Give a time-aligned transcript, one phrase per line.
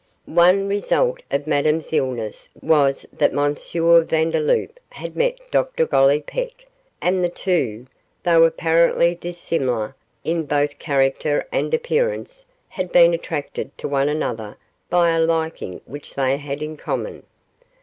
[0.25, 3.53] One result of Madame's illness was that M.
[4.07, 6.65] Vandeloup had met Dr Gollipeck,
[7.03, 7.85] and the two,
[8.23, 14.57] though apparently dissimilar in both character and appearance, had been attracted to one another
[14.89, 17.21] by a liking which they had in common.